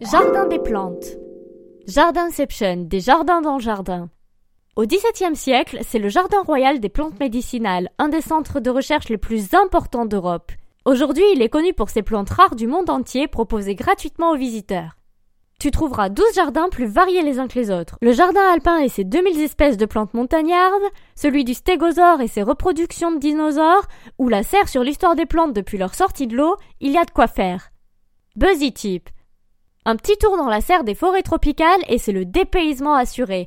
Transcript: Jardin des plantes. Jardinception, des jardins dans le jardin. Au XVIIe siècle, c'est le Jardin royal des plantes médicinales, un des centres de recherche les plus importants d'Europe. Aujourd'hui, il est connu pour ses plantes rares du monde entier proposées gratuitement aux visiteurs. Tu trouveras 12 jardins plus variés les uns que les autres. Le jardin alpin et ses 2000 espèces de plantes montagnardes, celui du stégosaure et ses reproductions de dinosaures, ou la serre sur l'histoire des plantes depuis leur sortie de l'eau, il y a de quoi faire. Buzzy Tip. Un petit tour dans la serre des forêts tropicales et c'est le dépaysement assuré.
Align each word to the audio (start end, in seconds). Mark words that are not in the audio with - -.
Jardin 0.00 0.46
des 0.46 0.58
plantes. 0.58 1.18
Jardinception, 1.86 2.84
des 2.88 3.00
jardins 3.00 3.42
dans 3.42 3.56
le 3.56 3.60
jardin. 3.60 4.08
Au 4.74 4.86
XVIIe 4.86 5.36
siècle, 5.36 5.80
c'est 5.86 5.98
le 5.98 6.08
Jardin 6.08 6.40
royal 6.42 6.80
des 6.80 6.88
plantes 6.88 7.20
médicinales, 7.20 7.90
un 7.98 8.08
des 8.08 8.22
centres 8.22 8.60
de 8.60 8.70
recherche 8.70 9.10
les 9.10 9.18
plus 9.18 9.52
importants 9.52 10.06
d'Europe. 10.06 10.52
Aujourd'hui, 10.86 11.24
il 11.34 11.42
est 11.42 11.50
connu 11.50 11.74
pour 11.74 11.90
ses 11.90 12.00
plantes 12.00 12.30
rares 12.30 12.56
du 12.56 12.66
monde 12.66 12.88
entier 12.88 13.28
proposées 13.28 13.74
gratuitement 13.74 14.30
aux 14.30 14.38
visiteurs. 14.38 14.96
Tu 15.60 15.70
trouveras 15.70 16.08
12 16.08 16.24
jardins 16.34 16.70
plus 16.70 16.86
variés 16.86 17.22
les 17.22 17.38
uns 17.38 17.46
que 17.46 17.58
les 17.58 17.70
autres. 17.70 17.98
Le 18.00 18.12
jardin 18.12 18.40
alpin 18.54 18.78
et 18.78 18.88
ses 18.88 19.04
2000 19.04 19.38
espèces 19.42 19.76
de 19.76 19.84
plantes 19.84 20.14
montagnardes, 20.14 20.90
celui 21.14 21.44
du 21.44 21.52
stégosaure 21.52 22.22
et 22.22 22.28
ses 22.28 22.42
reproductions 22.42 23.12
de 23.12 23.18
dinosaures, 23.18 23.86
ou 24.16 24.30
la 24.30 24.44
serre 24.44 24.70
sur 24.70 24.82
l'histoire 24.82 25.14
des 25.14 25.26
plantes 25.26 25.52
depuis 25.52 25.76
leur 25.76 25.94
sortie 25.94 26.26
de 26.26 26.38
l'eau, 26.38 26.56
il 26.80 26.92
y 26.92 26.96
a 26.96 27.04
de 27.04 27.10
quoi 27.10 27.26
faire. 27.26 27.68
Buzzy 28.36 28.72
Tip. 28.72 29.10
Un 29.86 29.96
petit 29.96 30.18
tour 30.18 30.36
dans 30.36 30.48
la 30.48 30.60
serre 30.60 30.84
des 30.84 30.94
forêts 30.94 31.22
tropicales 31.22 31.80
et 31.88 31.96
c'est 31.96 32.12
le 32.12 32.26
dépaysement 32.26 32.94
assuré. 32.94 33.38